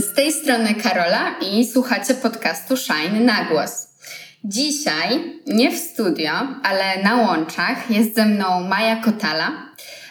[0.00, 3.88] strony Karola i słuchacie podcastu Shine na głos.
[4.44, 9.52] Dzisiaj nie w studio, ale na łączach jest ze mną Maja Kotala.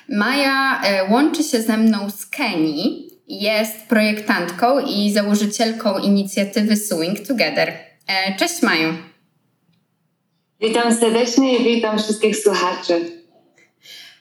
[0.10, 7.74] Maja e, łączy się ze mną z Kenii, jest projektantką i założycielką inicjatywy Sewing Together.
[8.08, 8.94] E, cześć Maju.
[10.60, 13.21] Witam serdecznie i witam wszystkich słuchaczy.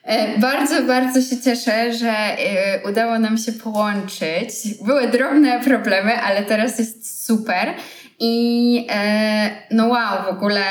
[0.05, 4.51] E, bardzo, bardzo się cieszę, że e, udało nam się połączyć.
[4.87, 7.75] Były drobne problemy, ale teraz jest super.
[8.19, 10.65] I e, no wow, w ogóle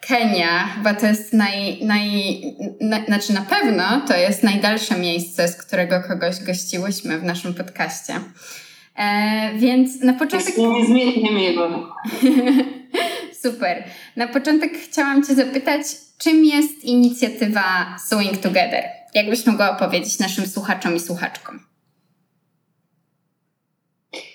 [0.00, 2.42] Kenia chyba to jest naj, naj,
[2.80, 8.14] na, znaczy na pewno to jest najdalsze miejsce, z którego kogoś gościłyśmy w naszym podcaście.
[9.56, 10.58] więc na początek...
[10.58, 11.96] Niezmiennie miło.
[13.42, 13.84] Super.
[14.16, 15.82] Na początek chciałam Cię zapytać,
[16.22, 18.84] czym jest inicjatywa Sewing Together?
[19.14, 21.60] Jakbyś mogła opowiedzieć naszym słuchaczom i słuchaczkom?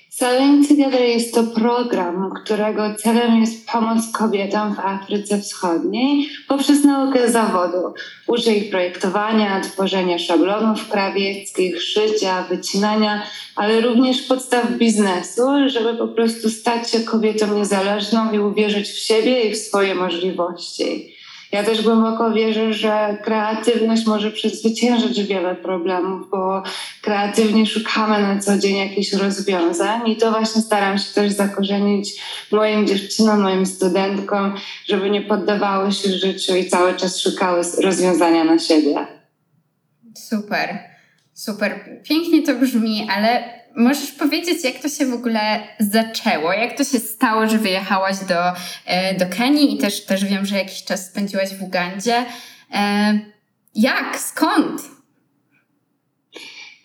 [0.09, 7.31] Sewing Together jest to program, którego celem jest pomoc kobietom w Afryce Wschodniej poprzez naukę
[7.31, 7.93] zawodu.
[8.27, 13.23] Uczy ich projektowania, tworzenia szablonów krawieckich, szycia, wycinania,
[13.55, 19.41] ale również podstaw biznesu, żeby po prostu stać się kobietą niezależną i uwierzyć w siebie
[19.41, 21.16] i w swoje możliwości.
[21.51, 26.63] Ja też głęboko wierzę, że kreatywność może przezwyciężyć wiele problemów, bo
[27.01, 32.87] kreatywnie szukamy na co dzień jakichś rozwiązań i to właśnie staram się też zakorzenić moim
[32.87, 39.07] dziewczynom, moim studentkom, żeby nie poddawały się życiu i cały czas szukały rozwiązania na siebie.
[40.15, 40.96] Super,
[41.37, 41.99] super.
[42.03, 46.53] Pięknie to brzmi, ale Możesz powiedzieć, jak to się w ogóle zaczęło?
[46.53, 48.53] Jak to się stało, że wyjechałaś do,
[48.85, 52.25] e, do Kenii i też, też wiem, że jakiś czas spędziłaś w Ugandzie.
[52.73, 53.19] E,
[53.75, 54.19] jak?
[54.19, 54.81] Skąd?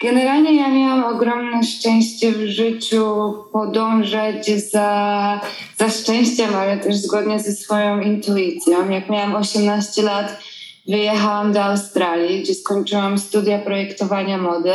[0.01, 5.41] Generalnie ja miałam ogromne szczęście w życiu podążać za,
[5.77, 8.91] za szczęściem, ale też zgodnie ze swoją intuicją.
[8.91, 10.43] Jak miałam 18 lat,
[10.89, 14.73] wyjechałam do Australii, gdzie skończyłam studia projektowania mody.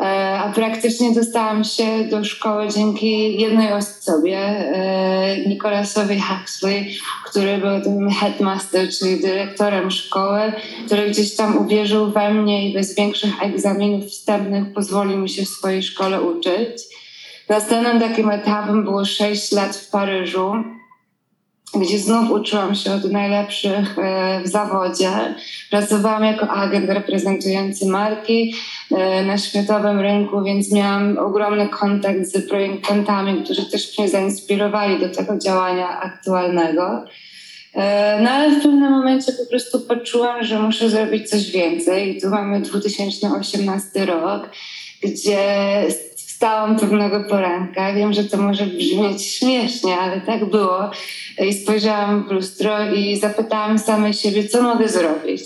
[0.00, 7.80] E, a praktycznie dostałam się do szkoły dzięki jednej osobie, e, Nicolasowi Huxley, który był
[7.80, 10.52] tym headmaster, czyli dyrektorem szkoły,
[10.86, 15.48] który gdzieś tam uwierzył we mnie i bez większych egzaminów wstępnych pozwolił mi się w
[15.48, 16.82] swojej szkole uczyć.
[17.48, 20.52] Następnym takim etapem było 6 lat w Paryżu
[21.74, 25.10] gdzie znów uczyłam się od najlepszych e, w zawodzie.
[25.70, 28.54] Pracowałam jako agent reprezentujący marki
[28.90, 35.08] e, na światowym rynku, więc miałam ogromny kontakt z projektantami, którzy też mnie zainspirowali do
[35.08, 37.04] tego działania aktualnego.
[37.74, 42.16] E, no ale w pewnym momencie po prostu poczułam, że muszę zrobić coś więcej.
[42.16, 44.50] I tu mamy 2018 rok,
[45.02, 45.38] gdzie
[46.38, 47.94] wstałam pewnego poranka.
[47.94, 50.90] Wiem, że to może brzmieć śmiesznie, ale tak było.
[51.48, 55.42] I spojrzałam w lustro i zapytałam samej siebie, co mogę zrobić.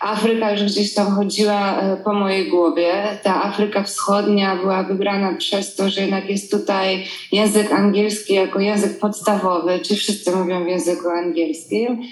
[0.00, 2.92] Afryka już gdzieś tam chodziła e, po mojej głowie.
[3.22, 8.98] Ta Afryka Wschodnia była wybrana przez to, że jednak jest tutaj język angielski jako język
[8.98, 12.02] podstawowy, czy wszyscy mówią w języku angielskim.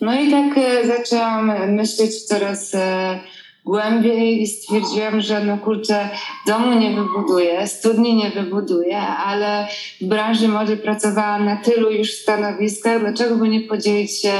[0.00, 3.20] No i tak e, zaczęłam myśleć coraz e,
[3.66, 6.08] głębiej i stwierdziłam, że no kurczę,
[6.46, 9.68] domu nie wybuduję, studni nie wybuduję, ale
[10.00, 14.32] w branży mody pracowałam na tylu już stanowiskach, dlaczego by nie podzielić się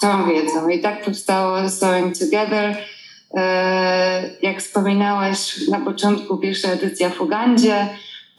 [0.00, 0.68] tą wiedzą?
[0.68, 2.76] I tak powstało Sewing Together.
[3.34, 7.88] E, jak wspominałaś na początku, pierwsza edycja w Ugandzie,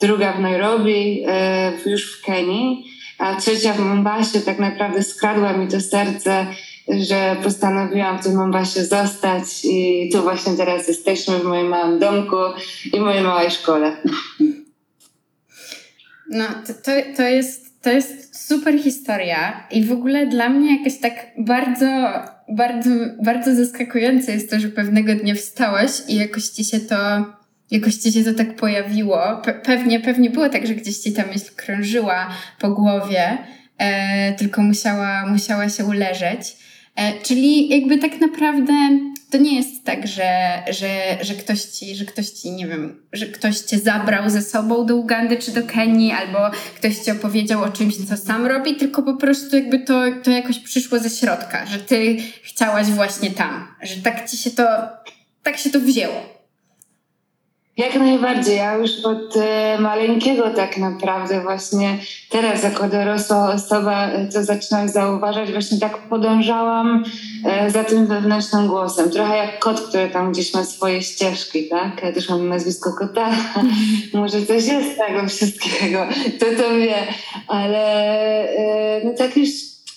[0.02, 2.86] druga w Nairobi, e, już w Kenii,
[3.18, 4.40] a trzecia w Mombasa.
[4.46, 6.46] Tak naprawdę skradła mi to serce
[6.88, 12.36] że postanowiłam w tym Mombasa zostać i tu właśnie teraz jesteśmy w moim małym domku
[12.94, 13.98] i mojej małej szkole.
[16.30, 21.00] No, to, to, to, jest, to jest super historia i w ogóle dla mnie jakoś
[21.00, 21.86] tak bardzo,
[22.50, 22.90] bardzo,
[23.24, 26.96] bardzo zaskakujące jest to, że pewnego dnia wstałaś i jakoś ci się to,
[27.72, 29.42] jakoś ci się to tak pojawiło.
[29.44, 32.30] Pe pewnie, pewnie było tak, że gdzieś ci ta myśl krążyła
[32.60, 33.38] po głowie,
[33.78, 36.58] e, tylko musiała, musiała się uleżeć.
[37.02, 38.74] E, czyli jakby tak naprawdę
[39.30, 43.26] to nie jest tak, że, że, że, ktoś ci, że ktoś ci, nie wiem, że
[43.26, 46.40] ktoś cię zabrał ze sobą do Ugandy czy do Kenii, albo
[46.76, 50.60] ktoś ci opowiedział o czymś, co sam robi, tylko po prostu jakby to, to jakoś
[50.60, 54.64] przyszło ze środka, że ty chciałaś właśnie tam, że tak ci się to,
[55.44, 56.31] tak się to wzięło.
[57.78, 58.58] Jak najbardziej.
[58.58, 61.98] Ja już od e, maleńkiego tak naprawdę właśnie
[62.30, 67.04] teraz jako dorosła osoba e, to zaczynam zauważać, właśnie tak podążałam
[67.46, 69.12] e, za tym wewnętrznym głosem.
[69.12, 72.04] Trochę jak kot, który tam gdzieś ma swoje ścieżki, tak?
[72.04, 73.32] Ja też mam nazwisko kota.
[74.14, 76.08] Może coś jest tego wszystkiego,
[76.40, 77.08] to to wie.
[77.48, 78.48] Ale
[79.06, 79.50] no tak już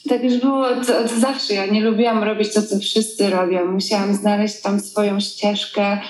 [0.09, 1.55] tak już było od, od, zawsze.
[1.55, 3.65] Ja nie lubiłam robić to, co wszyscy robią.
[3.65, 6.01] Musiałam znaleźć tam swoją ścieżkę,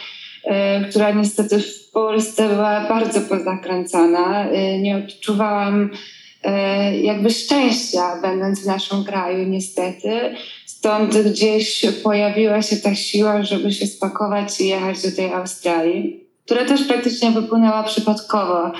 [0.90, 4.52] która niestety w Polsce była bardzo pozakręcona.
[4.52, 10.34] Y, nie odczuwałam y, jakby szczęścia, będąc w naszym kraju, niestety.
[10.66, 16.64] Stąd gdzieś pojawiła się ta siła, żeby się spakować i jechać do tej Australii która
[16.64, 18.72] też praktycznie wypłynęła przypadkowo.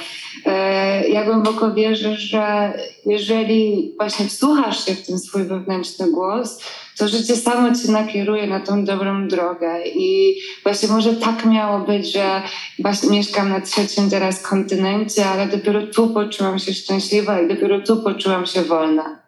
[0.47, 2.73] E, ja głęboko wierzę, że
[3.07, 6.61] jeżeli właśnie wsłuchasz się w ten swój wewnętrzny głos,
[6.99, 9.87] to życie samo cię nakieruje na tą dobrą drogę.
[9.87, 12.43] I właśnie może tak miało być, że
[12.79, 18.03] właśnie mieszkam na trzecim teraz kontynencie, ale dopiero tu poczułam się szczęśliwa i dopiero tu
[18.03, 19.25] poczułam się wolna.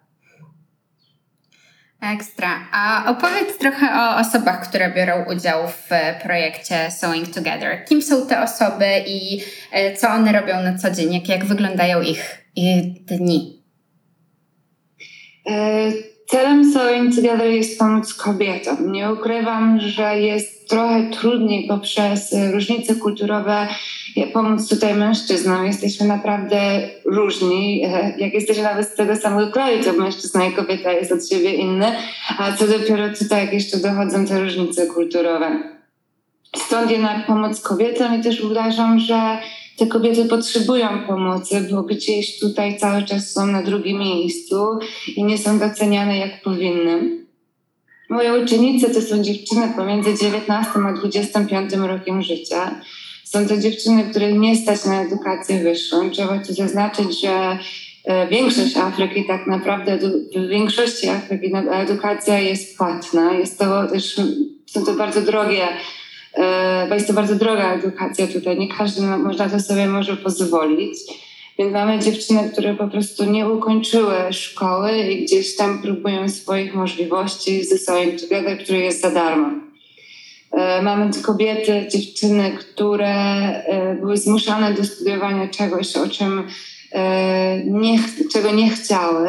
[2.03, 2.69] Ekstra.
[2.73, 5.91] A opowiedz trochę o osobach, które biorą udział w
[6.23, 7.85] projekcie Sewing Together.
[7.89, 9.41] Kim są te osoby i
[9.73, 11.15] e, co one robią na co dzień?
[11.15, 13.63] Jak, jak wyglądają ich, ich dni?
[15.47, 15.93] E,
[16.27, 18.93] celem Sewing Together jest pomóc kobietom.
[18.93, 23.69] Nie ukrywam, że jest trochę trudniej poprzez różnice kulturowe
[24.33, 25.67] pomóc tutaj mężczyznom.
[25.67, 27.85] Jesteśmy naprawdę różni.
[27.85, 31.55] E, jak jesteśmy nawet z tego samego kraju, to mężczyzna i kobieta jest od siebie
[31.55, 31.87] inny,
[32.39, 35.63] a co dopiero tutaj, jak jeszcze dochodzą te różnice kulturowe.
[36.57, 39.39] Stąd jednak pomoc kobietom i też uważam, że
[39.77, 44.79] te kobiety potrzebują pomocy, bo gdzieś tutaj cały czas są na drugim miejscu
[45.17, 47.27] i nie są doceniane jak powinny.
[48.11, 52.81] Moje uczennice to są dziewczyny pomiędzy 19 a 25 rokiem życia.
[53.25, 56.11] Są to dziewczyny, które nie stać na edukację wyższą.
[56.11, 57.59] Trzeba tu zaznaczyć, że
[58.05, 59.99] e, większość Afryki, tak naprawdę
[60.37, 63.33] w większości Afryki edukacja jest płatna.
[63.33, 64.21] Jest to też,
[64.67, 65.69] są to bardzo drogie,
[66.89, 68.59] bo jest to bardzo droga edukacja tutaj.
[68.59, 70.99] Nie każdy można to sobie może pozwolić.
[71.59, 77.65] Więc mamy dziewczyny, które po prostu nie ukończyły szkoły i gdzieś tam próbują swoich możliwości
[77.65, 79.51] ze Sewing Together, który jest za darmo.
[80.53, 86.47] E, mamy kobiety, dziewczyny, które e, były zmuszane do studiowania czegoś, o czym
[86.93, 87.99] e, nie,
[88.33, 89.29] czego nie chciały.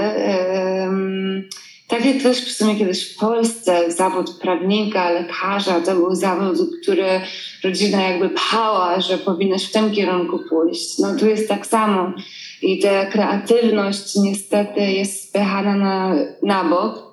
[1.87, 7.21] Tak jak też w sumie kiedyś w Polsce zawód prawnika, lekarza to był zawód, który
[7.63, 10.99] rodzina jakby pchała, że powinnaś w tym kierunku pójść.
[10.99, 12.13] No tu jest tak samo.
[12.61, 17.07] I ta kreatywność niestety jest spychana na, na bok.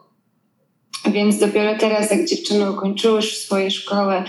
[1.12, 4.22] Więc dopiero teraz, jak dziewczyny ukończyły swoje szkoły,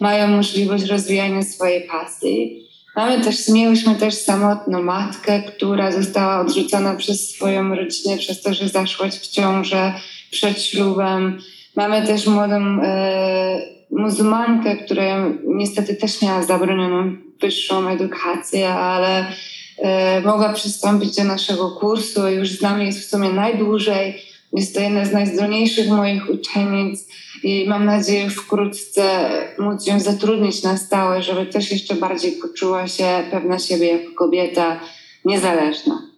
[0.00, 2.61] mają możliwość rozwijania swojej pasji.
[2.96, 8.68] Mamy też, mieliśmy też samotną matkę, która została odrzucona przez swoją rodzinę przez to, że
[8.68, 9.94] zaszła w ciążę
[10.30, 11.38] przed ślubem.
[11.76, 13.60] Mamy też młodą e,
[13.90, 19.26] muzułmankę, która niestety też miała zabronioną wyższą edukację, ale
[19.78, 22.28] e, mogła przystąpić do naszego kursu.
[22.28, 27.06] Już z nami jest w sumie najdłużej jest to jedna z najzdolniejszych moich uczennic
[27.42, 33.24] i mam nadzieję wkrótce móc ją zatrudnić na stałe, żeby też jeszcze bardziej poczuła się
[33.30, 34.80] pewna siebie jako kobieta
[35.24, 36.12] niezależna.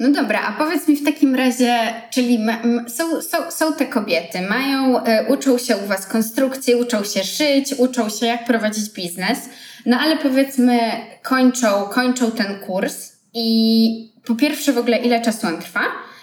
[0.00, 4.40] No dobra, a powiedz mi w takim razie, czyli ma, są, są, są te kobiety,
[4.40, 9.38] mają, y, uczą się u Was konstrukcji, uczą się szyć, uczą się jak prowadzić biznes,
[9.86, 10.80] no ale powiedzmy
[11.22, 15.80] kończą, kończą ten kurs i po pierwsze w ogóle ile czasu on trwa?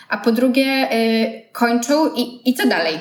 [0.10, 3.00] A po drugie y, kończą i, i co dalej?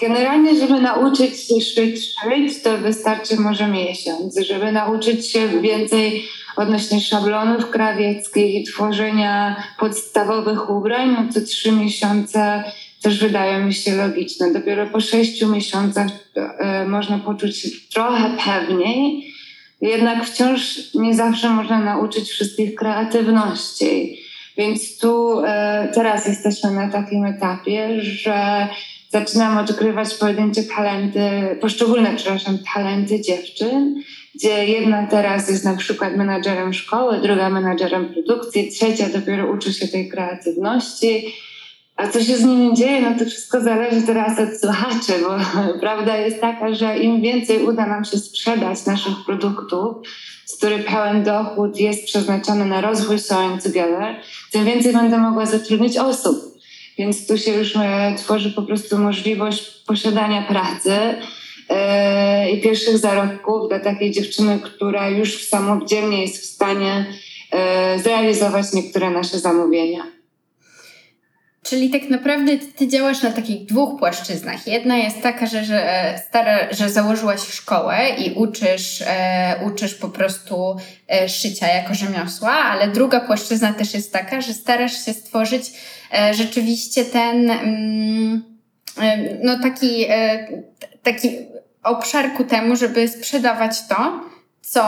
[0.00, 4.38] Generalnie, żeby nauczyć się szyć, szyć, to wystarczy może miesiąc.
[4.38, 6.24] Żeby nauczyć się więcej
[6.56, 12.64] odnośnie szablonów krawieckich i tworzenia podstawowych ubrań, no to trzy miesiące
[13.02, 14.52] też wydają mi się logiczne.
[14.52, 19.32] Dopiero po sześciu miesiącach y, można poczuć się trochę pewniej,
[19.80, 24.18] jednak wciąż nie zawsze można nauczyć wszystkich kreatywności.
[24.56, 28.68] Więc tu e, teraz jesteśmy na takim etapie, że
[29.10, 31.20] zaczynam odkrywać pojedyncze talenty,
[31.60, 34.02] poszczególne, przepraszam, talenty dziewczyn,
[34.34, 39.88] gdzie jedna teraz jest na przykład menadżerem szkoły, druga menadżerem produkcji, trzecia dopiero uczy się
[39.88, 41.34] tej kreatywności.
[41.96, 45.38] A co się z nimi dzieje, no to wszystko zależy teraz od słuchaczy, bo
[45.80, 49.96] prawda jest taka, że im więcej uda nam się sprzedać naszych produktów,
[50.44, 54.16] z który pełen dochód jest przeznaczony na rozwój Sewing Together,
[54.52, 56.56] tym więcej będę mogła zatrudnić osób.
[56.98, 60.92] Więc tu się już e, tworzy po prostu możliwość posiadania pracy
[61.68, 67.06] e, i pierwszych zarobków dla takiej dziewczyny, która już samodzielnie jest w stanie
[67.52, 70.15] e, zrealizować niektóre nasze zamówienia.
[71.68, 74.66] Czyli tak naprawdę ty działasz na takich dwóch płaszczyznach.
[74.66, 80.08] Jedna jest taka, że, że, e, stara, że założyłaś szkołę i uczysz, e, uczysz po
[80.08, 80.76] prostu
[81.08, 85.72] e, szycia jako rzemiosła, ale druga płaszczyzna też jest taka, że starasz się stworzyć
[86.18, 88.44] e, rzeczywiście ten mm,
[89.02, 90.48] e, no taki, e,
[91.02, 91.30] taki
[91.82, 94.20] obszar ku temu, żeby sprzedawać to,
[94.60, 94.82] co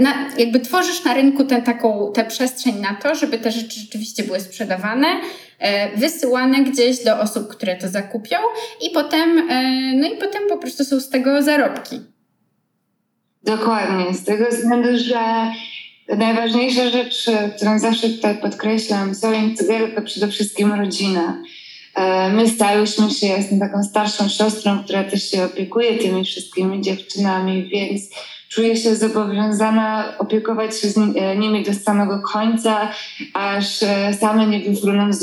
[0.00, 4.22] na, jakby tworzysz na rynku tę taką tę przestrzeń na to, żeby te rzeczy rzeczywiście
[4.22, 5.06] były sprzedawane,
[5.96, 8.36] wysyłane gdzieś do osób, które to zakupią
[8.82, 9.62] i potem, e,
[9.94, 12.00] no i potem po prostu są z tego zarobki.
[13.44, 15.52] Dokładnie, z tego względu, że
[16.16, 19.12] najważniejsza rzecz, którą zawsze tutaj podkreślam,
[19.58, 21.42] Together to przede wszystkim rodzina.
[21.98, 26.80] E, my stałyśmy się, ja jestem taką starszą siostrą, która też się opiekuje tymi wszystkimi
[26.80, 28.02] dziewczynami, więc
[28.48, 32.88] czuję się zobowiązana opiekować się e, nimi do samego końca,
[33.34, 35.18] aż e, same nie wyfruną z,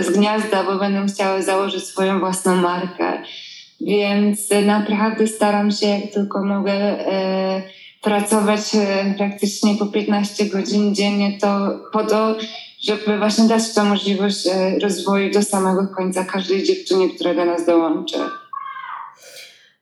[0.00, 3.22] z gniazda, bo będą chciały założyć swoją własną markę.
[3.80, 6.96] Więc naprawdę staram się, jak tylko mogę,
[8.02, 8.60] pracować
[9.16, 12.36] praktycznie po 15 godzin dziennie, to po to,
[12.86, 14.48] żeby właśnie dać tę możliwość
[14.82, 18.18] rozwoju do samego końca każdej dziewczynie, która do nas dołączy.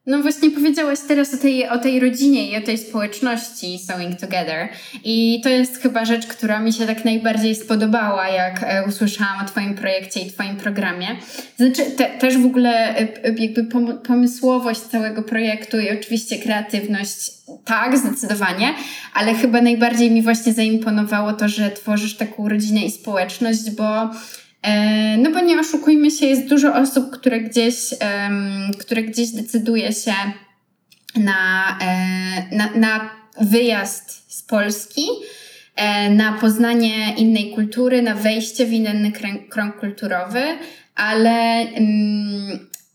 [0.07, 4.69] No właśnie powiedziałaś teraz o tej, o tej rodzinie i o tej społeczności Sewing Together
[5.05, 9.49] i to jest chyba rzecz, która mi się tak najbardziej spodobała, jak e, usłyszałam o
[9.49, 11.07] Twoim projekcie i Twoim programie.
[11.57, 13.65] Znaczy te, też w ogóle e, jakby
[14.07, 17.31] pomysłowość całego projektu i oczywiście kreatywność,
[17.65, 18.75] tak, zdecydowanie,
[19.15, 24.42] ale chyba najbardziej mi właśnie zaimponowało to, że tworzysz taką rodzinę i społeczność, bo E,
[25.19, 27.75] no bo nie oszukujmy się, jest dużo osób, które gdzieś,
[28.79, 30.13] które gdzieś decyduje się
[31.17, 35.03] na, e, na, na wyjazd z Polski,
[35.77, 39.13] e, na poznanie innej kultury, na wejście w inny
[39.51, 40.43] krąg kulturowy,
[40.95, 41.67] ale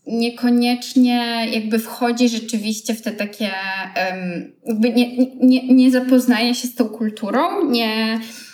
[0.06, 3.50] niekoniecznie jakby wchodzi rzeczywiście w te takie,
[4.66, 8.47] jakby nie, nie, nie zapoznaje się z tą kulturą, nie E,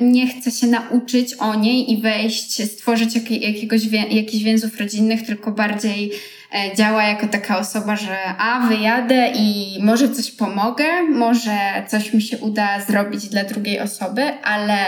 [0.00, 6.12] nie chce się nauczyć o niej i wejść, stworzyć jakiegoś, jakichś więzów rodzinnych, tylko bardziej
[6.54, 11.58] e, działa jako taka osoba, że a wyjadę i może coś pomogę, może
[11.88, 14.78] coś mi się uda zrobić dla drugiej osoby, ale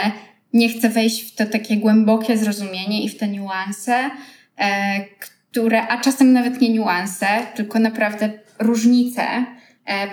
[0.53, 4.11] nie chcę wejść w to takie głębokie zrozumienie i w te niuanse,
[4.59, 9.23] e, które, a czasem nawet nie niuanse, tylko naprawdę różnice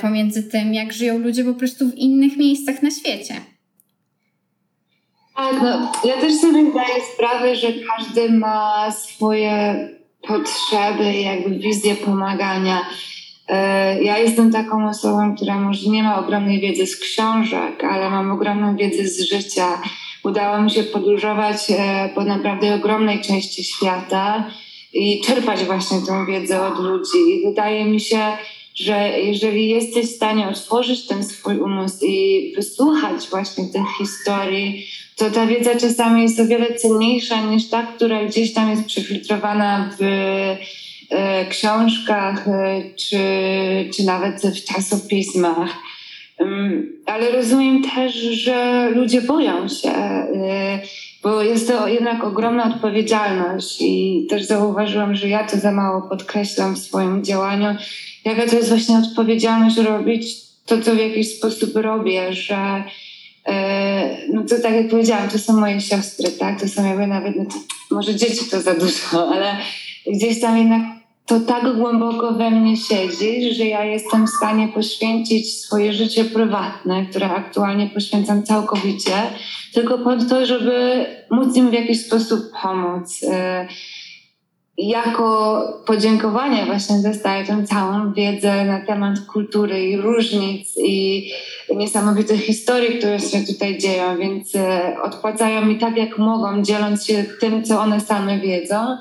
[0.02, 3.36] pomiędzy tym, jak żyją ludzie po prostu w innych miejscach na świecie.
[5.36, 9.76] Tak, no, ja też sobie zdaję sprawę, że każdy ma swoje
[10.28, 12.86] potrzeby, jakby wizję pomagania.
[13.48, 18.32] E, ja jestem taką osobą, która może nie ma ogromnej wiedzy z książek, ale mam
[18.32, 19.82] ogromną wiedzę z życia.
[20.24, 24.52] Udało mi się podróżować e, po naprawdę ogromnej części świata
[24.94, 27.18] i czerpać właśnie tę wiedzę od ludzi.
[27.30, 28.20] I wydaje mi się,
[28.76, 35.32] że jeżeli jesteś w stanie otworzyć ten swój umysł i wysłuchać właśnie tych historii, to
[35.32, 40.04] ta wiedza czasami jest o wiele cenniejsza niż ta, która gdzieś tam jest przefiltrowana w
[41.12, 43.20] e, książkach e, czy,
[43.96, 45.70] czy nawet w czasopismach.
[47.06, 50.82] Ale rozumiem też, że ludzie boją się, e,
[51.24, 56.76] bo jest to jednak ogromna odpowiedzialność i też zauważyłam, że ja to za mało podkreślam
[56.76, 57.76] w swoim działaniu,
[58.26, 62.84] jaka to jest właśnie odpowiedzialność robić to, co w jakiś sposób robię, że
[64.34, 66.60] no to tak jak powiedziałam, to są moje siostry, tak?
[66.62, 67.56] To są jakby nawet, no to,
[67.96, 69.56] może dzieci to za dużo, ale
[70.08, 70.82] gdzieś tam jednak
[71.26, 77.06] to tak głęboko we mnie siedzi, że ja jestem w stanie poświęcić swoje życie prywatne,
[77.06, 79.14] które aktualnie poświęcam całkowicie,
[79.74, 83.22] tylko po to, żeby móc im w jakiś sposób pomóc.
[84.78, 91.32] Jako podziękowanie właśnie dostaję tę całą wiedzę na temat kultury i różnic i
[91.76, 97.26] niesamowitych historii, które się tutaj dzieją, więc e, odpłacają mi tak jak mogą, dzieląc się
[97.40, 98.98] tym, co one same wiedzą.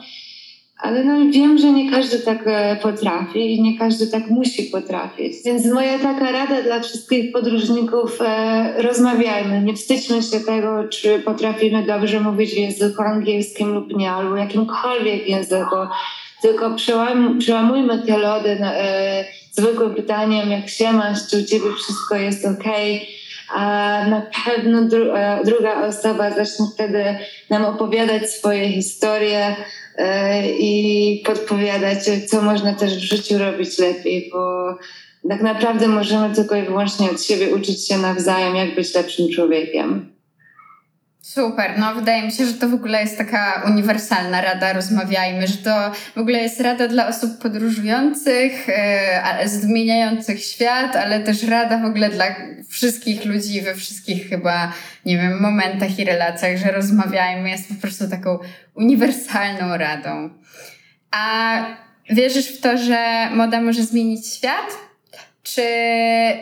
[0.77, 5.33] Ale no, wiem, że nie każdy tak e, potrafi i nie każdy tak musi potrafić.
[5.45, 11.87] Więc moja taka rada dla wszystkich podróżników, e, rozmawiajmy, nie wstydźmy się tego, czy potrafimy
[11.87, 15.77] dobrze mówić w języku angielskim lub nie, albo jakimkolwiek języku,
[16.43, 22.17] tylko przełam, przełamujmy te lody e, zwykłym pytaniem, jak się masz, czy u ciebie wszystko
[22.17, 22.65] jest ok,
[23.55, 23.61] a
[24.11, 27.05] na pewno dru e, druga osoba zacznie wtedy
[27.51, 29.57] nam opowiadać swoje historie
[30.59, 34.75] i podpowiadać, co można też w życiu robić lepiej, bo
[35.29, 40.14] tak naprawdę możemy tylko i wyłącznie od siebie uczyć się nawzajem, jak być lepszym człowiekiem.
[41.25, 45.57] Super, no wydaje mi się, że to w ogóle jest taka uniwersalna rada, rozmawiajmy, że
[45.57, 51.85] to w ogóle jest rada dla osób podróżujących, e, zmieniających świat, ale też rada w
[51.85, 52.25] ogóle dla
[52.69, 54.73] wszystkich ludzi we wszystkich chyba,
[55.07, 58.39] nie wiem, momentach i relacjach, że rozmawiajmy jest po prostu taką
[58.75, 60.31] uniwersalną radą.
[61.11, 61.57] A
[62.11, 64.79] wierzysz w to, że moda może zmienić świat?
[65.43, 65.63] Czy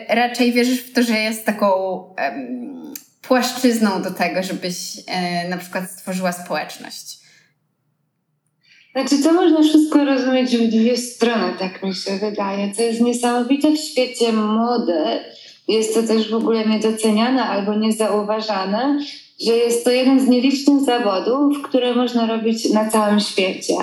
[0.09, 1.69] raczej wierzysz w to, że jest taką...
[3.27, 4.75] płaszczyzną do tego, żebyś
[5.07, 7.23] e, na przykład stworzyła społeczność?
[8.95, 12.73] Znaczy, to można wszystko rozumieć w dwie strony, tak mi się wydaje.
[12.73, 15.23] Co jest niesamowite w świecie mody,
[15.67, 18.99] jest to też w ogóle niedoceniane albo niezauważane,
[19.45, 23.75] że jest to jeden z nielicznych zawodów, które można robić na całym świecie.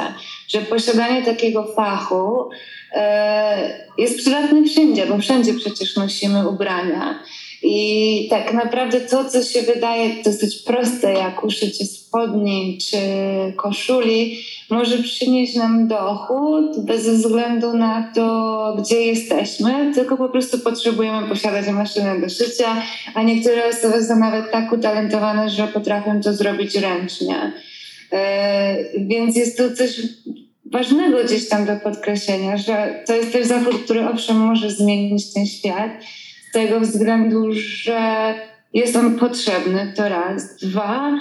[0.48, 2.50] Że posiadanie takiego fachu
[2.92, 7.22] e, jest przydatne wszędzie, bo wszędzie przecież nosimy ubrania.
[7.62, 12.96] I tak naprawdę to, co się wydaje dosyć proste, jak uszycie spodni czy
[13.56, 14.38] koszuli,
[14.70, 21.68] może przynieść nam dochód bez względu na to, gdzie jesteśmy, tylko po prostu potrzebujemy posiadać
[21.68, 22.82] maszynę do szycia,
[23.14, 27.52] a niektóre osoby są nawet tak utalentowane, że potrafią to zrobić ręcznie.
[28.12, 28.18] Yy,
[29.06, 30.00] więc jest to coś
[30.72, 35.46] ważnego gdzieś tam do podkreślenia, że to jest też zawód, który owszem może zmienić ten
[35.46, 35.90] świat,
[36.50, 38.34] z tego względu, że
[38.74, 40.56] jest on potrzebny, to raz.
[40.56, 41.18] Dwa,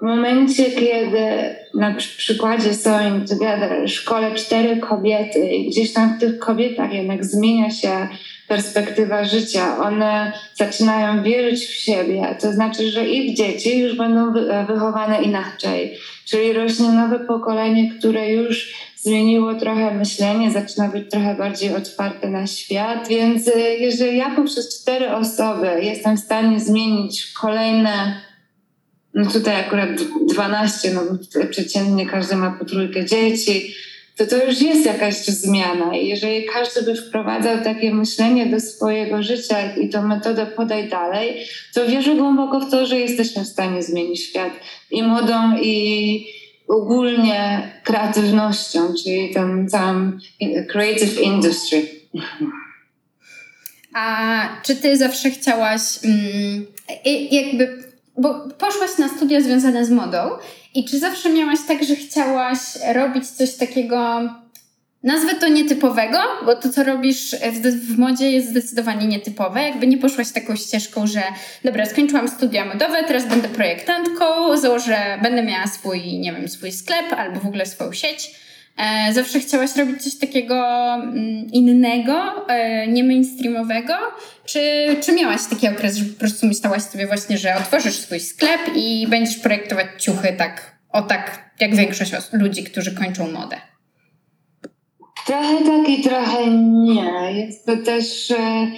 [0.00, 6.38] w momencie, kiedy na przykładzie Sewing Together szkole cztery kobiety i gdzieś tam w tych
[6.38, 8.08] kobietach jednak zmienia się
[8.48, 14.32] perspektywa życia, one zaczynają wierzyć w siebie, to znaczy, że ich dzieci już będą
[14.66, 15.98] wychowane inaczej.
[16.24, 22.46] Czyli rośnie nowe pokolenie, które już zmieniło trochę myślenie, zaczyna być trochę bardziej otwarte na
[22.46, 23.08] świat.
[23.08, 28.20] Więc y, jeżeli ja poprzez cztery osoby jestem w stanie zmienić kolejne,
[29.14, 29.90] no tutaj akurat
[30.28, 31.00] 12, no
[31.50, 33.74] przeciętnie każdy ma po trójkę dzieci,
[34.18, 35.96] to to już jest jakaś zmiana.
[35.96, 41.46] I jeżeli każdy by wprowadzał takie myślenie do swojego życia i tą metodę podaj dalej,
[41.74, 44.52] to wierzę głęboko w to, że jesteśmy w stanie zmienić świat
[44.90, 50.20] i modą, i ogólnie kreatywnością, czyli tym całym
[50.68, 51.88] creative industry.
[53.94, 56.66] A czy ty zawsze chciałaś mm,
[57.30, 57.82] jakby,
[58.18, 60.18] bo poszłaś na studia związane z modą
[60.74, 62.58] i czy zawsze miałaś tak, że chciałaś
[62.94, 64.30] robić coś takiego
[65.02, 69.62] Nazwę to nietypowego, bo to, co robisz w, modzie jest zdecydowanie nietypowe.
[69.62, 71.22] Jakby nie poszłaś taką ścieżką, że
[71.64, 77.12] dobra, skończyłam studia modowe, teraz będę projektantką, założę, będę miała swój, nie wiem, swój sklep
[77.16, 78.30] albo w ogóle swoją sieć.
[78.76, 80.54] E, zawsze chciałaś robić coś takiego
[80.94, 83.94] mm, innego, e, nie mainstreamowego?
[84.44, 84.60] Czy,
[85.00, 89.06] czy miałaś taki okres, że po prostu myślałaś sobie właśnie, że otworzysz swój sklep i
[89.08, 93.56] będziesz projektować ciuchy tak, o tak jak większość ludzi, którzy kończą modę?
[95.28, 97.32] Trochę tak i trochę nie.
[97.34, 98.70] Jest to też e,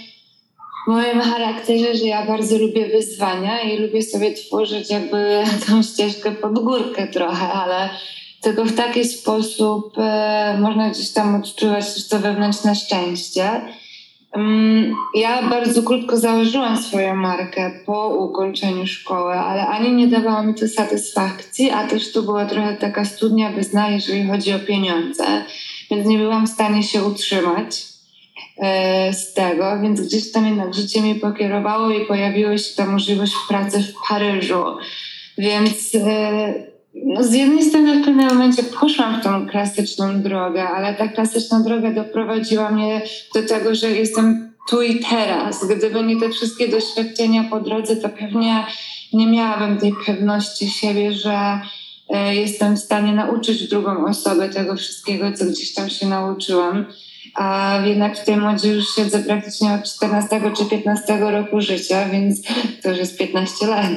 [0.86, 6.32] w moim charakterze, że ja bardzo lubię wyzwania i lubię sobie tworzyć jakby tą ścieżkę
[6.32, 7.90] pod górkę trochę, ale
[8.40, 13.60] tylko w taki sposób e, można gdzieś tam odczuwać też to wewnętrzne szczęście.
[14.32, 20.54] Mm, ja bardzo krótko założyłam swoją markę po ukończeniu szkoły, ale ani nie dawało mi
[20.54, 25.24] to satysfakcji, a też to była trochę taka studnia wyzna, jeżeli chodzi o pieniądze
[25.90, 27.82] więc nie byłam w stanie się utrzymać
[28.58, 33.32] e, z tego, więc gdzieś tam jednak życie mnie pokierowało i pojawiła się ta możliwość
[33.48, 34.64] pracy w Paryżu.
[35.38, 36.54] Więc e,
[36.94, 41.60] no z jednej strony w pewnym momencie poszłam w tą klasyczną drogę, ale ta klasyczna
[41.60, 43.02] droga doprowadziła mnie
[43.34, 45.66] do tego, że jestem tu i teraz.
[45.66, 48.64] Gdyby nie te wszystkie doświadczenia po drodze, to pewnie
[49.12, 51.60] nie miałabym tej pewności siebie, że
[52.32, 56.86] jestem w stanie nauczyć drugą osobę tego wszystkiego, co gdzieś tam się nauczyłam.
[57.34, 62.40] A jednak w tej modzie już siedzę praktycznie od 14 czy 15 roku życia, więc
[62.82, 63.90] to już jest 15 lat.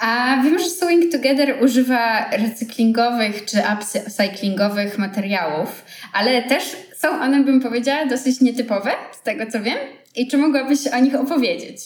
[0.00, 6.64] A wiem, że Sewing Together używa recyklingowych czy upcyclingowych materiałów, ale też
[6.96, 9.78] są one, bym powiedziała, dosyć nietypowe, z tego co wiem.
[10.16, 11.78] I czy mogłabyś o nich opowiedzieć?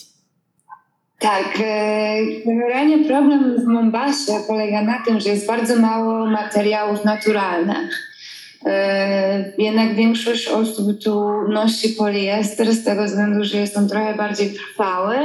[1.19, 8.09] Tak, e, generalnie problem w Mombasie polega na tym, że jest bardzo mało materiałów naturalnych.
[8.67, 14.51] E, jednak większość osób tu nosi poliester z tego względu, że jest on trochę bardziej
[14.51, 15.17] trwały,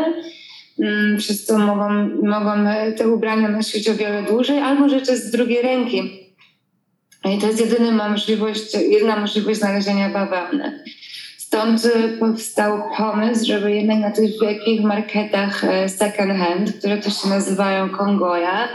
[0.80, 1.90] mm, przez co mogą,
[2.24, 2.52] mogą
[2.98, 6.24] te ubrania nosić o wiele dłużej, albo rzeczy z drugiej ręki.
[7.26, 10.84] I to jest jedyna możliwość, jedna możliwość znalezienia bawełny.
[11.54, 11.88] Stąd
[12.20, 17.90] powstał pomysł, żeby jednak na tych wielkich marketach e, second hand, które to się nazywają
[17.90, 18.68] Kongoja,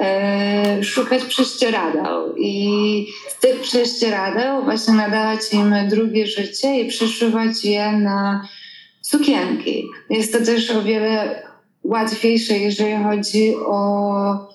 [0.00, 7.92] E, szukać prześcieradeł i z tych prześcieradeł właśnie nadawać im drugie życie i przeszywać je
[7.92, 8.48] na
[9.02, 9.86] sukienki.
[10.10, 11.42] Jest to też o wiele
[11.84, 14.48] łatwiejsze, jeżeli chodzi o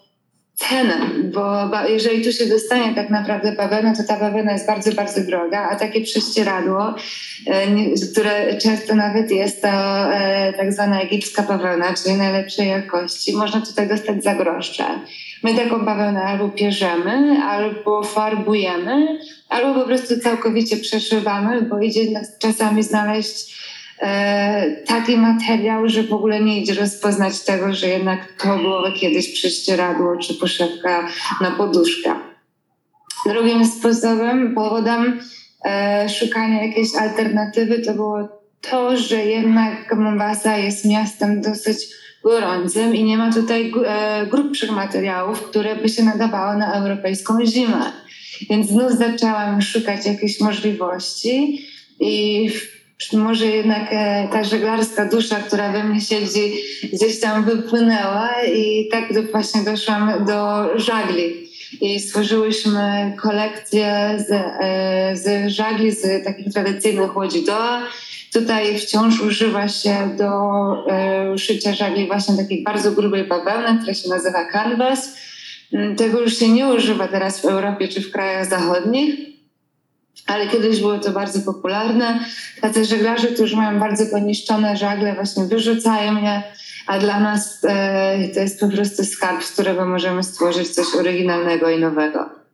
[0.56, 0.94] cenę,
[1.34, 5.70] bo jeżeli tu się dostanie tak naprawdę bawełna, to ta bawełna jest bardzo, bardzo droga,
[5.72, 6.96] a takie prześcieradło,
[7.48, 7.68] e,
[8.12, 13.88] które często nawet jest to e, tak zwana egipska bawełna, czyli najlepszej jakości, można tutaj
[13.88, 14.86] dostać za grosze.
[15.44, 22.02] My taką bawełnę albo pierzemy, albo farbujemy, albo po prostu całkowicie przeszywamy, bo idzie
[22.40, 23.66] czasami znaleźć
[24.88, 30.18] taki materiał, że w ogóle nie idzie rozpoznać tego, że jednak to było kiedyś prześcieradło
[30.18, 31.08] czy poszewka
[31.42, 32.16] na poduszkę.
[33.26, 35.20] Drugim sposobem, powodem
[35.66, 38.30] e, szukania jakiejś alternatywy to było
[38.62, 41.78] to, że jednak Mombasa jest miastem dosyć
[42.24, 47.92] gorącym i nie ma tutaj e, grubszych materiałów, które by się nadawały na europejską zimę.
[48.50, 51.66] Więc znów zaczęłam szukać jakichś możliwości
[52.00, 52.50] i
[53.14, 56.54] może jednak e, ta żeglarska dusza, która we mnie siedzi,
[56.94, 61.46] gdzieś tam wypłynęła i tak właśnie doszłam do żagli.
[61.82, 67.82] I stworzyłyśmy kolekcję z, e, z żagli, z takich tradycyjnych łodzi doa,
[68.36, 70.30] Tutaj wciąż używa się do
[70.88, 75.18] e, szycia żagli właśnie takiej bardzo grubej bawełny, która się nazywa canvas.
[75.74, 79.35] Mm, tego już się nie używa teraz w Europie czy w krajach zachodnich,
[80.28, 82.20] ale kiedyś było to bardzo popularne.
[82.62, 86.44] Tacy żeglarze, którzy mają bardzo poniszczone żagle, właśnie wyrzucają je,
[86.88, 91.70] a dla nas e, to jest po prostu skarb, z którego możemy stworzyć coś oryginalnego
[91.70, 92.46] i nowego.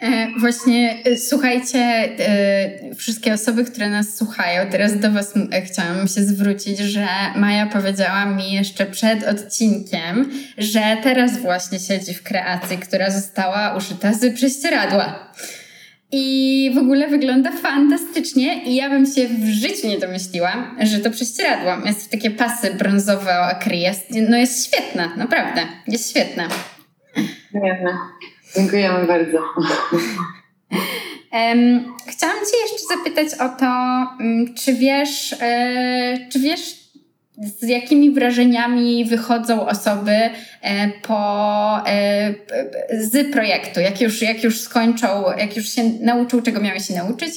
[0.00, 6.22] E, właśnie e, słuchajcie, e, wszystkie osoby, które nas słuchają, teraz do Was chciałam się
[6.22, 13.10] zwrócić, że Maja powiedziała mi jeszcze przed odcinkiem, że teraz właśnie siedzi w kreacji, która
[13.10, 15.32] została uszyta z prześcieradła.
[16.18, 21.10] I w ogóle wygląda fantastycznie i ja bym się w życiu nie domyśliła, że to
[21.10, 21.86] prześcieradło.
[21.86, 23.76] Jest w takie pasy brązowe o akry.
[23.76, 25.62] Jest, no jest świetna, naprawdę.
[25.88, 26.48] Jest świetna.
[27.54, 27.84] Nie,
[28.56, 29.38] Dziękujemy bardzo.
[32.08, 33.66] chciałam Cię jeszcze zapytać o to,
[34.20, 36.85] mm, czy wiesz, e, czy wiesz,
[37.38, 40.30] z jakimi wrażeniami wychodzą osoby e,
[41.02, 42.34] po, e,
[42.90, 45.06] z projektu, jak już, jak już skończą,
[45.38, 47.32] jak już się nauczą, czego miały się nauczyć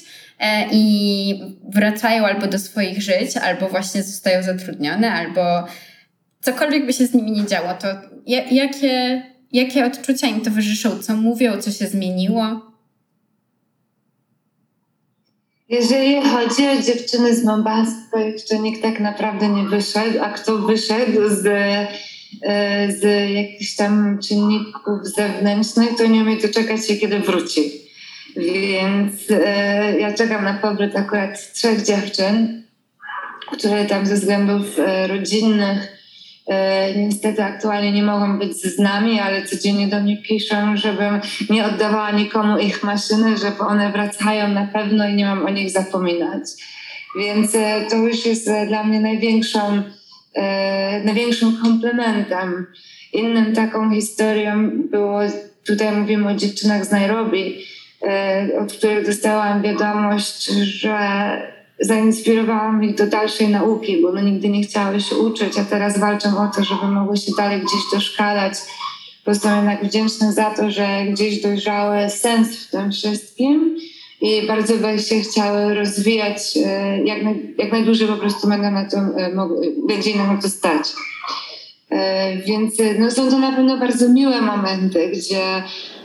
[0.71, 5.67] i wracają albo do swoich żyć, albo właśnie zostają zatrudnione, albo
[6.41, 7.87] cokolwiek by się z nimi nie działo, to
[8.51, 10.99] jakie Jakie odczucia im towarzyszą?
[10.99, 11.61] Co mówią?
[11.61, 12.68] Co się zmieniło?
[15.69, 20.57] Jeżeli chodzi o dziewczyny z Mombasy, to jeszcze nikt tak naprawdę nie wyszedł, a kto
[20.57, 21.45] wyszedł z,
[22.41, 23.03] e, z
[23.33, 27.71] jakichś tam czynników zewnętrznych, to nie umie doczekać się, kiedy wróci.
[28.35, 32.63] Więc e, ja czekam na powrót akurat trzech dziewczyn,
[33.51, 35.98] które tam ze względów e, rodzinnych
[36.95, 42.11] niestety aktualnie nie mogą być z nami, ale codziennie do mnie piszą, żebym nie oddawała
[42.11, 46.41] nikomu ich maszyny, że one wracają na pewno i nie mam o nich zapominać.
[47.19, 49.83] Więc e, to już jest e, dla mnie największą,
[51.05, 52.65] największym komplementem.
[53.13, 55.19] Innym taką historią było,
[55.65, 57.65] tutaj mówimy o dziewczynach z Nairobi,
[58.61, 60.99] od których dostałam wiadomość, że
[61.81, 66.29] zainspirowałam ich do dalszej nauki, bo one nigdy nie chciały się uczyć, a teraz walczą
[66.37, 68.53] o to, żeby mogły się dalej gdzieś doszkalać.
[69.19, 73.77] Po prostu jednak wdzięczne za to, że gdzieś dojrzały sens w tym wszystkim
[74.21, 78.89] i bardzo by się chciały rozwijać e, jak, naj, jak najdłużej po prostu będą na
[78.89, 79.31] to, e,
[79.87, 80.83] będzie na to stać.
[81.89, 85.63] E, więc no, są to na pewno bardzo miłe momenty, gdzie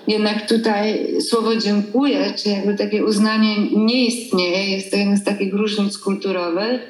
[0.09, 5.55] jednak tutaj słowo dziękuję, czy jakby takie uznanie nie istnieje, jest to jedna z takich
[5.55, 6.81] różnic kulturowych,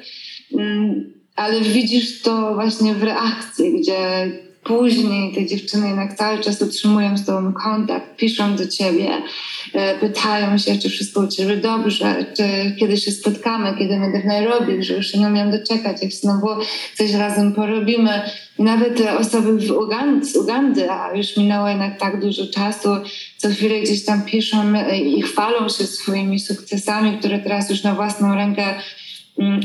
[0.53, 4.31] mm, ale widzisz to właśnie w reakcji, gdzie
[4.65, 9.09] później te dziewczyny jednak cały czas utrzymują z tobą kontakt, piszą do ciebie,
[9.73, 14.25] e, pytają się, czy wszystko u ciebie dobrze, czy kiedy się spotkamy, kiedy będę w
[14.25, 16.47] Nairobi, że już się nie umiem doczekać, jak znowu
[16.97, 18.21] coś razem porobimy.
[18.59, 22.89] Nawet osoby w Ugand, z Ugandy, a już minęło jednak tak dużo czasu,
[23.37, 28.35] co chwilę gdzieś tam piszą i chwalą się swoimi sukcesami, które teraz już na własną
[28.35, 28.75] rękę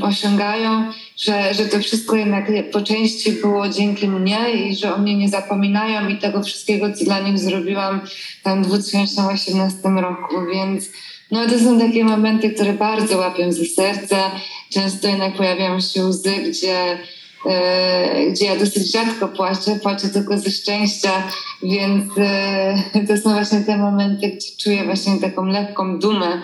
[0.03, 5.17] osiągają, że, że to wszystko jednak po części było dzięki mnie i że o mnie
[5.17, 8.01] nie zapominają i tego wszystkiego, co dla nich zrobiłam
[8.43, 10.85] tam w 2018 roku, więc
[11.31, 14.31] no to są takie momenty, które bardzo łapią ze serca.
[14.71, 16.99] Często jednak pojawiają się łzy, gdzie,
[17.47, 21.23] e, gdzie ja dosyć rzadko płaczę, płaczę tylko ze szczęścia,
[21.63, 26.43] więc e, to są właśnie te momenty, gdzie czuję właśnie taką lekką dumę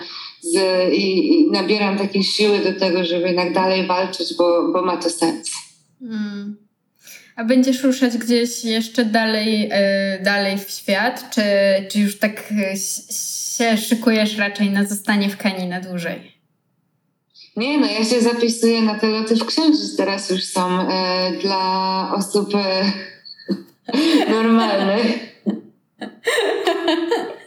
[0.53, 4.97] z, i, i, nabieram takiej siły do tego, żeby jednak dalej walczyć, bo, bo ma
[4.97, 5.51] to sens.
[6.01, 6.57] Mm.
[7.35, 11.41] A będziesz ruszać gdzieś jeszcze dalej, e, dalej w świat, czy,
[11.91, 12.53] czy już tak
[13.57, 16.37] się szykujesz raczej na zostanie w Kenii na dłużej?
[17.55, 19.95] Nie, no ja się zapisuję na te loty w księżyc.
[19.97, 22.91] Teraz już są e, dla osób e,
[24.35, 25.05] normalnych.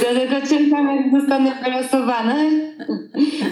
[0.00, 2.36] Dlatego czekam, jak zostanę wylosowana.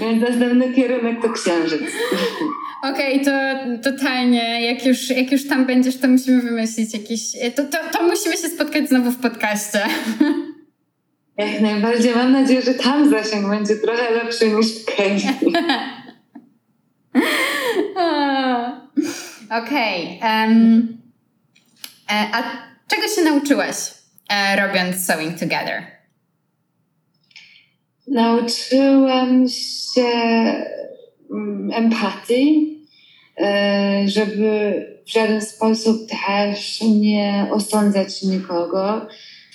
[0.00, 1.82] Więc następny kierunek to księżyc.
[2.82, 7.20] Okej, okay, to totalnie, jak już, jak już tam będziesz, to musimy wymyślić jakieś...
[7.56, 9.80] To, to, to musimy się spotkać znowu w podcaście.
[11.36, 12.14] Jak najbardziej.
[12.14, 15.28] Mam nadzieję, że tam zasięg będzie trochę lepszy niż w Kenii.
[19.62, 20.18] Okej.
[20.18, 20.46] Okay.
[20.46, 20.98] Um,
[22.10, 22.42] e, a
[22.88, 23.76] czego się nauczyłeś
[24.28, 25.95] e, robiąc Sewing Together?
[28.08, 30.02] Nauczyłem się
[31.30, 32.78] mm, empatii,
[33.38, 39.06] e, żeby w żaden sposób też nie osądzać nikogo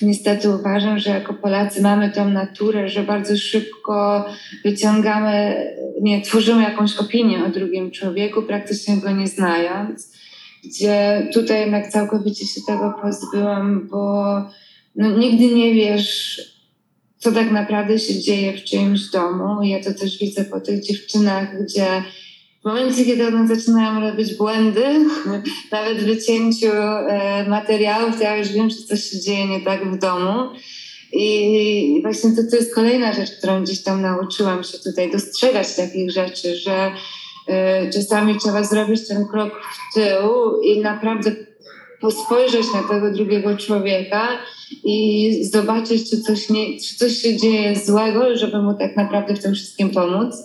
[0.01, 4.25] niestety uważam, że jako Polacy mamy tą naturę, że bardzo szybko
[4.63, 5.55] wyciągamy,
[6.01, 10.11] nie, tworzymy jakąś opinię o drugim człowieku, praktycznie go nie znając.
[10.63, 14.25] Gdzie tutaj jednak całkowicie się tego pozbyłam, bo
[14.95, 16.41] no, nigdy nie wiesz,
[17.21, 19.63] co tak naprawdę się dzieje w czyimś domu.
[19.63, 22.03] Ja to też widzę po tych dziewczynach, gdzie
[22.61, 24.85] w momencie, kiedy one zaczynają robić błędy,
[25.71, 29.91] nawet w wycięciu e, materiałów, to ja już wiem, że coś się dzieje nie tak
[29.91, 30.49] w domu.
[31.13, 36.11] I właśnie to, to jest kolejna rzecz, którą gdzieś tam nauczyłam się tutaj dostrzegać takich
[36.11, 36.91] rzeczy, że
[37.47, 41.31] e, czasami trzeba zrobić ten krok w tył i naprawdę
[42.09, 44.27] spojrzeć na tego drugiego człowieka
[44.83, 49.41] i zobaczyć, czy coś, nie, czy coś się dzieje złego, żeby mu tak naprawdę w
[49.43, 50.35] tym wszystkim pomóc.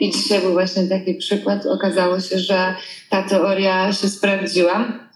[0.00, 1.66] I dzisiaj był właśnie taki przykład.
[1.66, 2.74] Okazało się, że
[3.10, 5.08] ta teoria się sprawdziła.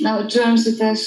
[0.00, 0.98] Nauczyłam się też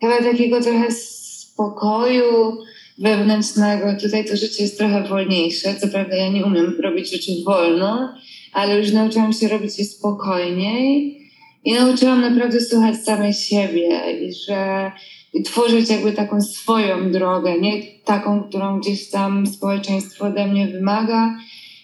[0.00, 2.58] chyba takiego trochę spokoju
[2.98, 3.86] wewnętrznego.
[4.00, 5.74] Tutaj to życie jest trochę wolniejsze.
[5.74, 8.14] Co prawda ja nie umiem robić rzeczy wolno,
[8.52, 11.19] ale już nauczyłam się robić je spokojniej
[11.64, 14.92] i nauczyłam naprawdę słuchać samej siebie i że
[15.32, 21.34] i tworzyć jakby taką swoją drogę, nie taką, którą gdzieś tam społeczeństwo ode mnie wymaga,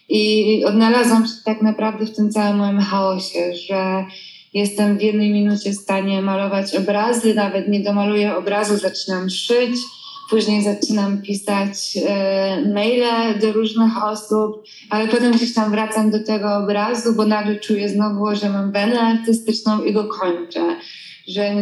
[0.09, 4.05] i odnalazłam się tak naprawdę w tym całym moim chaosie, że
[4.55, 9.77] jestem w jednej minucie w stanie malować obrazy, nawet nie domaluję obrazu, zaczynam szyć,
[10.31, 16.57] później zaczynam pisać e, maile do różnych osób, ale potem gdzieś tam wracam do tego
[16.57, 20.77] obrazu, bo nagle czuję znowu, że mam wenę artystyczną i go kończę.
[21.29, 21.55] Że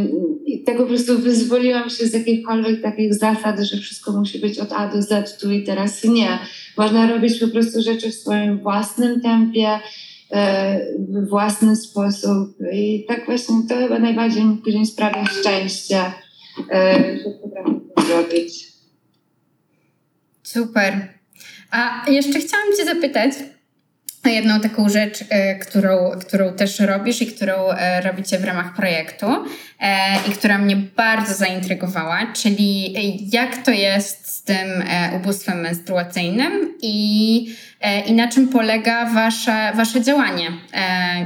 [0.67, 4.89] tego po prostu wyzwoliłam się z jakichkolwiek takich zasad, że wszystko musi być od A
[4.89, 6.39] do Z, tu i teraz nie
[6.77, 9.81] można robić po prostu rzeczy w swoim własnym tempie,
[10.31, 12.57] e, w własny sposób.
[12.73, 16.01] I tak właśnie to chyba najbardziej mi później sprawia szczęście,
[16.71, 17.84] e, że potrafię
[20.43, 21.09] Super.
[21.71, 23.35] A jeszcze chciałam Cię zapytać,
[24.31, 29.27] jedną taką rzecz, e, którą, którą też robisz i którą e, robicie w ramach projektu
[29.81, 32.95] e, i która mnie bardzo zaintrygowała, czyli
[33.33, 34.85] jak to jest z tym
[35.17, 37.57] ubóstwem menstruacyjnym i,
[38.07, 40.53] i na czym polega wasze, wasze działanie,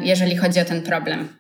[0.03, 1.38] jeżeli chodzi o ten problem.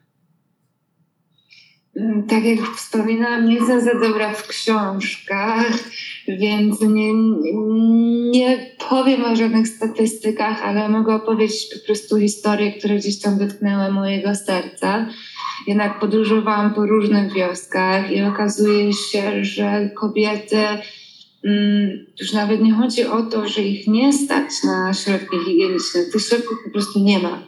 [1.98, 5.72] Mm, tak jak wspominałam, nie jestem za dobra w książkach,
[6.28, 7.14] więc nie,
[8.30, 13.92] nie powiem o żadnych statystykach, ale mogę opowiedzieć po prostu historie, które gdzieś tam dotknęły
[13.92, 15.08] mojego serca.
[15.66, 20.58] Jednak podróżowałam po różnych wioskach i okazuje się, że kobiety
[21.44, 26.04] mm, już nawet nie chodzi o to, że ich nie stać na środki higieniczne.
[26.12, 27.42] Tych środków po prostu nie ma.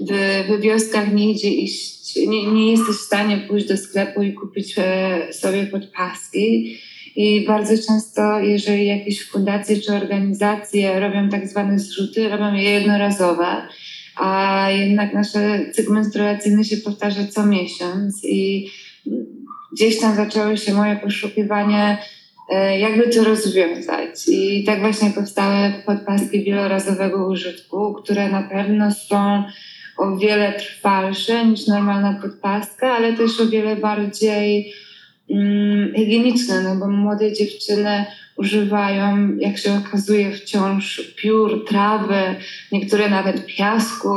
[0.00, 0.12] W,
[0.48, 4.74] w wioskach nie idzie iść nie, nie jesteś w stanie pójść do sklepu i kupić
[4.78, 6.76] e, sobie podpaski.
[7.16, 13.46] I bardzo często, jeżeli jakieś fundacje czy organizacje robią tak zwane zrzuty, robią je jednorazowe,
[14.16, 18.70] a jednak nasze cykl menstruacyjny się powtarza co miesiąc i
[19.72, 21.98] gdzieś tam zaczęło się moje poszukiwanie,
[22.78, 24.28] jakby to rozwiązać.
[24.28, 29.44] I tak właśnie powstały podpaski wielorazowego użytku, które na pewno są
[29.98, 34.72] o wiele trwalsze niż normalna podpaska, ale też o wiele bardziej
[35.30, 38.04] mm, higieniczne, no bo młode dziewczyny
[38.36, 42.34] używają, jak się okazuje, wciąż piór, trawy,
[42.72, 44.14] niektóre nawet piasku,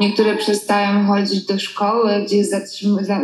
[0.00, 2.44] niektóre przestają chodzić do szkoły, gdzie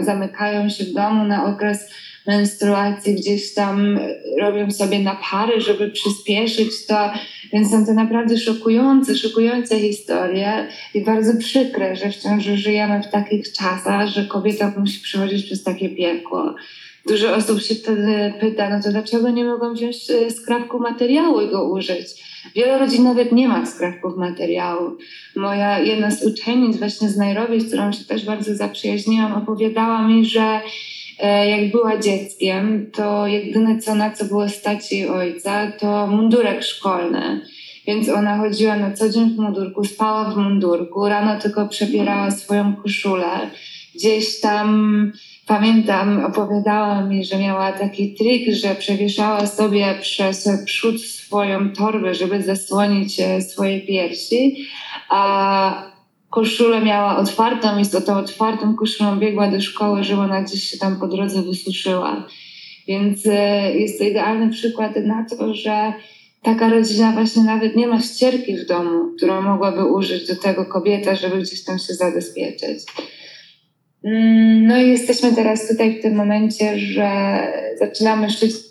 [0.00, 1.90] zamykają się w domu na okres
[2.26, 3.98] menstruacji, gdzieś tam
[4.40, 7.11] robią sobie napary, żeby przyspieszyć to.
[7.52, 13.52] Więc są to naprawdę szokujące, szokujące historie i bardzo przykre, że wciąż żyjemy w takich
[13.52, 16.54] czasach, że kobieta musi przechodzić przez takie piekło
[17.06, 21.50] dużo osób się wtedy pyta, no to dlaczego nie mogą wziąć e, skrawku materiału i
[21.50, 22.06] go użyć?
[22.54, 24.96] Wiele rodzin nawet nie ma skrawków materiału.
[25.37, 30.26] Moja jedna z uczennic właśnie z Nairobi, z którą się też bardzo zaprzyjaźniłam, opowiadała mi,
[30.26, 30.61] że
[31.26, 37.40] jak była dzieckiem, to jedyne co na co było stać jej ojca, to mundurek szkolny.
[37.87, 42.76] Więc ona chodziła na co dzień w mundurku, spała w mundurku, rano tylko przebierała swoją
[42.76, 43.50] koszulę.
[43.94, 45.12] Gdzieś tam
[45.50, 52.42] Pamiętam, opowiadała mi, że miała taki trik, że przewieszała sobie przez przód swoją torbę, żeby
[52.42, 54.66] zasłonić e, swoje piersi,
[55.09, 55.90] a
[56.30, 60.78] koszulę miała otwartą i z tą otwartą koszulą biegła do szkoły, żeby ona gdzieś się
[60.78, 62.26] tam po drodze wysuszyła.
[62.88, 65.92] Więc e, jest to idealny przykład na to, że
[66.42, 71.14] taka rodzina właśnie nawet nie ma ścierki w domu, którą mogłaby użyć do tego kobieta,
[71.14, 72.84] żeby gdzieś tam się zabezpieczyć.
[74.04, 77.40] Mm, no i jesteśmy teraz tutaj w tym momencie, że
[77.78, 78.69] zaczynamy szyć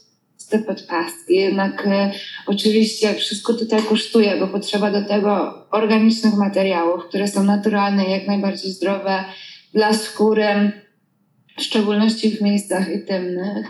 [0.50, 1.36] te podpaski.
[1.36, 2.12] Jednak e,
[2.46, 8.72] oczywiście wszystko tutaj kosztuje, bo potrzeba do tego organicznych materiałów, które są naturalne jak najbardziej
[8.72, 9.24] zdrowe
[9.74, 10.72] dla skóry,
[11.58, 13.68] w szczególności w miejscach intymnych.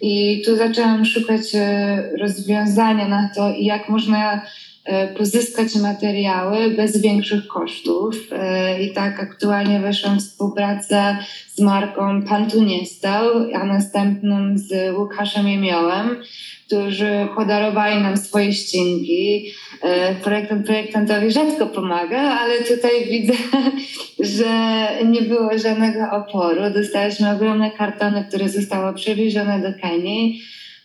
[0.00, 4.42] I tu zaczęłam szukać e, rozwiązania na to, jak można
[5.18, 8.14] pozyskać materiały bez większych kosztów.
[8.32, 11.16] E, I tak aktualnie weszłam w współpracę
[11.48, 13.24] z marką Pantu Nie Stał,
[13.54, 16.16] a następną z Łukaszem Jemiołem,
[16.66, 19.52] którzy podarowali nam swoje ścinki.
[19.82, 23.34] E, projektant projektantowi rzadko pomaga, ale tutaj widzę,
[24.20, 24.54] że
[25.04, 26.60] nie było żadnego oporu.
[26.74, 30.42] Dostaliśmy ogromne kartony, które zostały przewiezione do Kenii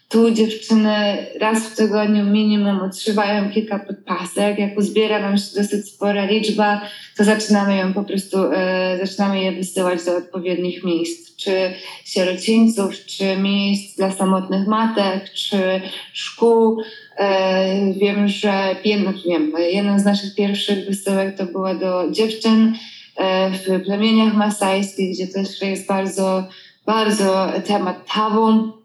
[0.10, 4.60] tu dziewczyny raz w tygodniu minimum otrzymają kilka podpasek.
[4.60, 6.82] Jak uzbiera nam się dosyć spora liczba,
[7.18, 11.74] to zaczynamy ją po prostu, e, zaczynamy je wysyłać do odpowiednich miejsc, czy
[12.06, 15.82] sierocińców, czy miejsc dla samotnych matek, czy
[16.14, 16.82] szkół.
[17.18, 22.74] E, wiem, że jedno, wiem, jedna z naszych pierwszych wysyłek to była do dziewczyn
[23.16, 26.44] e, w plemieniach masajskich, gdzie też jest bardzo,
[26.86, 28.85] bardzo temat tabu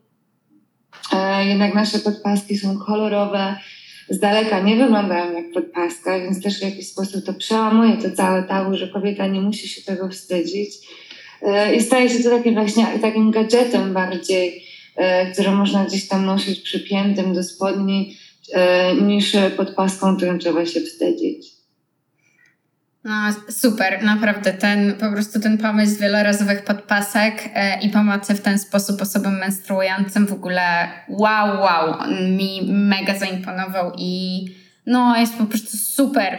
[1.45, 3.57] jednak nasze podpaski są kolorowe,
[4.11, 8.43] z daleka nie wyglądają jak podpaska, więc też w jakiś sposób to przełamuje to całe
[8.43, 10.71] tabu, że kobieta nie musi się tego wstydzić.
[11.43, 14.65] E, I staje się to takim właśnie takim gadżetem bardziej,
[14.97, 18.17] e, który można gdzieś tam nosić przypiętym do spodni,
[19.03, 21.60] niż podpaską, którą trzeba się wstydzić.
[23.05, 23.13] No,
[23.49, 29.03] super, naprawdę ten, po prostu ten pomysł wielorazowych podpasek e, i pomocy w ten sposób
[29.03, 31.95] osobom menstruującym w ogóle wow, wow,
[32.39, 34.45] mi mega zaimponował i
[34.87, 36.39] no jest po prostu super.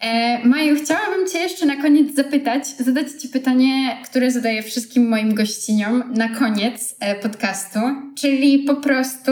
[0.00, 5.34] E, Maju, chciałabym Cię jeszcze na koniec zapytać, zadać Ci pytanie, które zadaję wszystkim moim
[5.34, 7.80] gościniom na koniec e, podcastu,
[8.18, 9.30] czyli po prostu,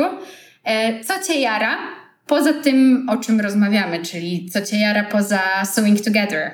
[0.64, 1.97] e, co Cię jara
[2.28, 6.50] poza tym, o czym rozmawiamy, czyli co cię jara poza Sewing Together?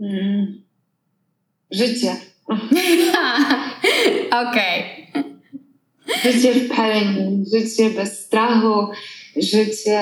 [0.00, 0.62] Mm.
[1.70, 2.16] Życie.
[4.48, 5.08] Okej.
[5.12, 5.24] Okay.
[6.24, 8.92] Życie w pełni, życie bez strachu,
[9.36, 10.00] życie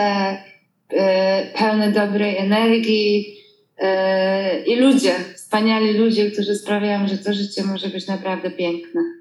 [0.93, 3.37] e, pełne dobrej energii
[3.79, 9.16] e, i ludzie, wspaniali ludzie, którzy sprawiają, że to życie może być naprawdę piękne.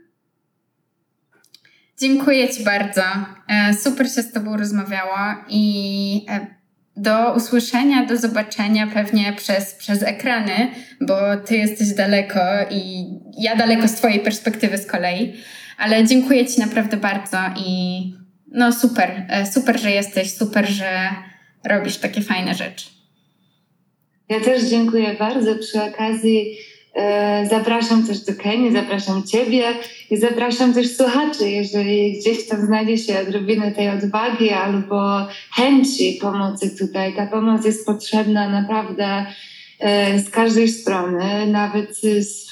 [1.99, 3.01] Dziękuję Ci bardzo.
[3.47, 5.17] E, super się z Tobą rozmawiało
[5.49, 6.47] i e,
[6.97, 11.15] do usłyszenia, do zobaczenia pewnie przez, przez ekrany, bo
[11.45, 12.39] Ty jesteś daleko
[12.72, 13.05] i
[13.38, 15.34] ja daleko z Twojej perspektywy z kolei.
[15.78, 17.99] Ale dziękuję Ci naprawdę bardzo i
[18.51, 21.09] no super, e, super, że jesteś, super, że
[21.63, 22.86] robisz takie fajne rzeczy.
[24.30, 25.55] Ja też dziękuję bardzo.
[25.55, 26.57] Przy okazji
[27.49, 29.63] zapraszam też do Kenii, zapraszam Ciebie
[30.11, 36.77] i zapraszam też słuchaczy, jeżeli gdzieś tam znajdzie się odrobinę tej odwagi albo chęci pomocy
[36.77, 37.15] tutaj.
[37.15, 39.25] Ta pomoc jest potrzebna naprawdę
[39.79, 42.47] e, z każdej strony, nawet z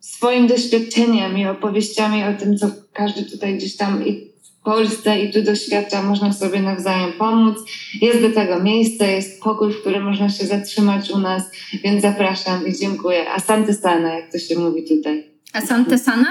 [0.00, 4.28] swoim doświadczeniem i opowieściami o tym, co każdy tutaj gdzieś tam i
[4.60, 7.58] w Polsce i tu doświadcza, można sobie nawzajem pomóc.
[8.00, 11.42] Jest do tego miejsce, jest pokój, w którym można się zatrzymać u nas,
[11.84, 13.30] więc zapraszam i dziękuję.
[13.30, 15.26] Asante sana, jak to się mówi tutaj.
[15.52, 16.28] Asante sana?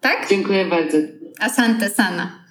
[0.00, 0.28] Tak?
[0.30, 0.98] Dziękuję bardzo.
[1.40, 2.45] Asante sana.